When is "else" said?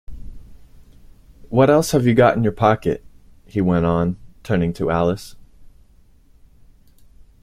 1.69-1.91